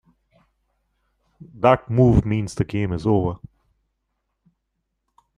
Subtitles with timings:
[1.53, 3.37] That move means the game is over.